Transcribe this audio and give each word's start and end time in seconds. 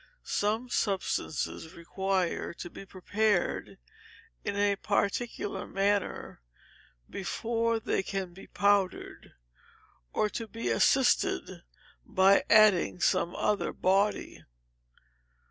Some 0.23 0.67
substances 0.67 1.75
require 1.75 2.55
to 2.55 2.71
be 2.71 2.87
prepared 2.87 3.77
in 4.43 4.55
a 4.57 4.75
particular 4.75 5.67
manner 5.67 6.41
before 7.07 7.79
they 7.79 8.01
can 8.01 8.33
be 8.33 8.47
powdered, 8.47 9.33
or 10.11 10.27
to 10.27 10.47
be 10.47 10.69
assisted 10.69 11.61
by 12.03 12.43
adding 12.49 12.99
some 12.99 13.35
other 13.35 13.71
body. 13.71 14.43